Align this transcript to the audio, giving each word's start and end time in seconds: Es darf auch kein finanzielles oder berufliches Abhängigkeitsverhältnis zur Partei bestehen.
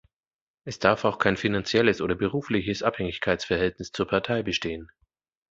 Es 0.63 0.79
darf 0.79 1.05
auch 1.05 1.19
kein 1.19 1.37
finanzielles 1.37 2.01
oder 2.01 2.15
berufliches 2.15 2.81
Abhängigkeitsverhältnis 2.81 3.91
zur 3.91 4.07
Partei 4.07 4.41
bestehen. 4.41 4.89